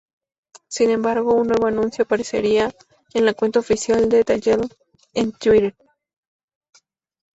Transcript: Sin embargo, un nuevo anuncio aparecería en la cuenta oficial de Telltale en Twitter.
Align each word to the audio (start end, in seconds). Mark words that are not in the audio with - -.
Sin 0.67 0.89
embargo, 0.89 1.35
un 1.35 1.45
nuevo 1.49 1.67
anuncio 1.67 2.01
aparecería 2.03 2.73
en 3.13 3.23
la 3.23 3.35
cuenta 3.35 3.59
oficial 3.59 4.09
de 4.09 4.23
Telltale 4.23 4.67
en 5.13 5.31
Twitter. 5.31 5.75